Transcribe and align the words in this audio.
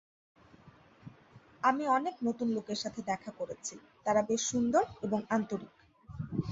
আমি 1.61 1.83
অনেক 1.87 2.15
নতুন 2.23 2.47
লোকের 2.49 2.75
সাথে 2.75 3.01
দেখা 3.01 3.31
করেছি, 3.31 3.75
তারা 4.05 4.21
বেশ 4.21 4.41
সুন্দর 4.51 4.83
এবং 5.01 5.19
আন্তরিক। 5.29 5.73